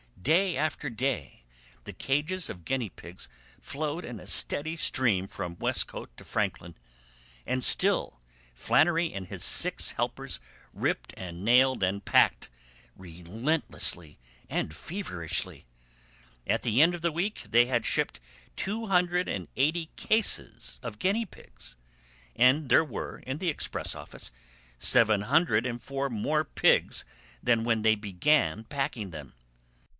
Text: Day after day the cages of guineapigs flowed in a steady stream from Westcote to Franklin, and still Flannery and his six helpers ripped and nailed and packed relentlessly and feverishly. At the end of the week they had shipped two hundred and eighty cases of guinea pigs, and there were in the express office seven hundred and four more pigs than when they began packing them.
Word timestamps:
Day 0.19 0.55
after 0.55 0.89
day 0.89 1.43
the 1.83 1.93
cages 1.93 2.47
of 2.49 2.65
guineapigs 2.65 3.27
flowed 3.59 4.05
in 4.05 4.19
a 4.19 4.27
steady 4.27 4.75
stream 4.75 5.27
from 5.27 5.57
Westcote 5.57 6.15
to 6.17 6.23
Franklin, 6.25 6.75
and 7.45 7.63
still 7.63 8.19
Flannery 8.53 9.13
and 9.13 9.27
his 9.27 9.43
six 9.43 9.91
helpers 9.93 10.39
ripped 10.73 11.13
and 11.17 11.43
nailed 11.43 11.81
and 11.81 12.05
packed 12.05 12.49
relentlessly 12.95 14.19
and 14.49 14.75
feverishly. 14.75 15.65
At 16.45 16.61
the 16.63 16.81
end 16.83 16.93
of 16.93 17.01
the 17.01 17.11
week 17.11 17.43
they 17.49 17.65
had 17.65 17.85
shipped 17.85 18.19
two 18.55 18.87
hundred 18.87 19.27
and 19.27 19.47
eighty 19.55 19.87
cases 19.95 20.79
of 20.83 20.99
guinea 20.99 21.25
pigs, 21.25 21.75
and 22.35 22.69
there 22.69 22.85
were 22.85 23.19
in 23.25 23.37
the 23.39 23.49
express 23.49 23.95
office 23.95 24.31
seven 24.79 25.21
hundred 25.23 25.65
and 25.65 25.81
four 25.81 26.09
more 26.11 26.43
pigs 26.43 27.05
than 27.41 27.63
when 27.63 27.81
they 27.81 27.95
began 27.95 28.63
packing 28.65 29.09
them. 29.09 29.33